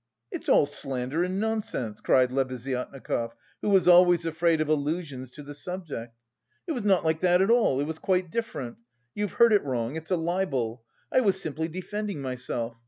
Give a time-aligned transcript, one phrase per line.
[0.31, 5.53] "It's all slander and nonsense!" cried Lebeziatnikov, who was always afraid of allusions to the
[5.53, 6.17] subject.
[6.65, 8.77] "It was not like that at all, it was quite different.
[9.13, 10.81] You've heard it wrong; it's a libel.
[11.11, 12.77] I was simply defending myself.